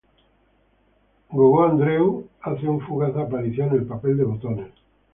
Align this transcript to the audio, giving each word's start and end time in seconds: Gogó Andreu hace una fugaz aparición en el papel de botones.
Gogó 1.29 1.61
Andreu 1.63 2.27
hace 2.41 2.67
una 2.67 2.83
fugaz 2.87 3.15
aparición 3.15 3.69
en 3.69 3.75
el 3.81 3.85
papel 3.85 4.17
de 4.17 4.23
botones. 4.23 4.73